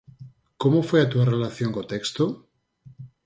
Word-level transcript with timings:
Como 0.61 0.85
foi 0.87 0.99
a 1.03 1.09
túa 1.11 1.29
relación 1.33 1.69
co 1.75 1.89
texto? 1.93 2.23